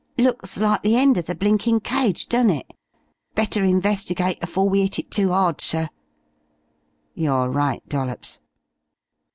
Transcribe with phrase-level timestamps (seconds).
[0.17, 2.73] Looks like the end of the blinkin' cage, don't it?
[3.35, 5.89] Better investigate afore we 'it it too hard, sir."
[7.13, 8.39] "You're right, Dollops."